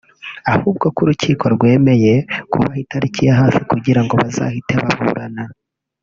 ahubwo 0.53 0.85
ko 0.95 0.99
urukiko 1.03 1.45
rwemeye 1.55 2.13
kubaha 2.51 2.77
itariki 2.85 3.21
ya 3.27 3.35
hafi 3.39 3.59
kugira 3.71 4.01
ngo 4.03 4.13
bazahite 4.21 4.71
baburana 4.81 5.43